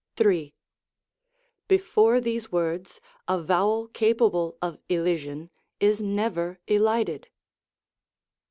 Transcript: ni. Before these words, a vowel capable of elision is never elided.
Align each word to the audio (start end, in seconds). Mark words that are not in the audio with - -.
ni. 0.19 0.55
Before 1.67 2.19
these 2.19 2.51
words, 2.51 2.99
a 3.27 3.39
vowel 3.39 3.87
capable 3.89 4.57
of 4.59 4.79
elision 4.89 5.51
is 5.79 6.01
never 6.01 6.59
elided. 6.67 7.27